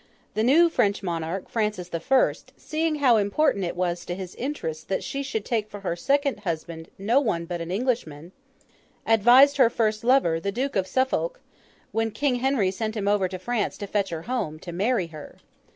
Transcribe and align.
The 0.33 0.41
new 0.41 0.67
French 0.67 1.03
monarch, 1.03 1.47
Francis 1.47 1.89
the 1.89 1.99
First, 1.99 2.53
seeing 2.57 2.95
how 2.95 3.17
important 3.17 3.63
it 3.65 3.75
was 3.75 4.03
to 4.05 4.15
his 4.15 4.33
interests 4.33 4.83
that 4.85 5.03
she 5.03 5.21
should 5.21 5.45
take 5.45 5.69
for 5.69 5.81
her 5.81 5.95
second 5.95 6.39
husband 6.39 6.89
no 6.97 7.19
one 7.19 7.45
but 7.45 7.61
an 7.61 7.69
Englishman, 7.69 8.31
advised 9.05 9.57
her 9.57 9.69
first 9.69 10.03
lover, 10.03 10.39
the 10.39 10.51
Duke 10.51 10.75
of 10.75 10.87
Suffolk, 10.87 11.39
when 11.91 12.09
King 12.09 12.37
Henry 12.37 12.71
sent 12.71 12.97
him 12.97 13.07
over 13.07 13.27
to 13.27 13.37
France 13.37 13.77
to 13.77 13.85
fetch 13.85 14.09
her 14.09 14.23
home, 14.23 14.57
to 14.61 14.71
marry 14.71 15.05
her. 15.09 15.35